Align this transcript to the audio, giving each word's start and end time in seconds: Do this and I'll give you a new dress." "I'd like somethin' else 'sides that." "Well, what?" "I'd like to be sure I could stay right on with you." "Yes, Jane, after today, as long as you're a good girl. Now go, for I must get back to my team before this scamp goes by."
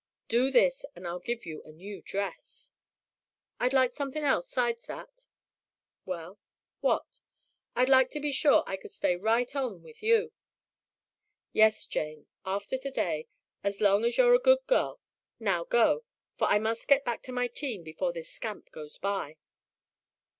Do 0.29 0.49
this 0.49 0.83
and 0.95 1.05
I'll 1.05 1.19
give 1.19 1.45
you 1.45 1.61
a 1.61 1.71
new 1.71 2.01
dress." 2.01 2.71
"I'd 3.59 3.71
like 3.71 3.91
somethin' 3.91 4.23
else 4.23 4.49
'sides 4.49 4.87
that." 4.87 5.27
"Well, 6.07 6.39
what?" 6.79 7.19
"I'd 7.75 7.87
like 7.87 8.09
to 8.13 8.19
be 8.19 8.31
sure 8.31 8.63
I 8.65 8.77
could 8.77 8.89
stay 8.89 9.15
right 9.15 9.55
on 9.55 9.83
with 9.83 10.01
you." 10.01 10.31
"Yes, 11.53 11.85
Jane, 11.85 12.25
after 12.43 12.79
today, 12.79 13.27
as 13.63 13.79
long 13.79 14.03
as 14.03 14.17
you're 14.17 14.33
a 14.33 14.39
good 14.39 14.65
girl. 14.65 14.99
Now 15.39 15.65
go, 15.65 16.03
for 16.35 16.45
I 16.47 16.57
must 16.57 16.87
get 16.87 17.05
back 17.05 17.21
to 17.21 17.31
my 17.31 17.45
team 17.47 17.83
before 17.83 18.11
this 18.11 18.27
scamp 18.31 18.71
goes 18.71 18.97
by." 18.97 19.37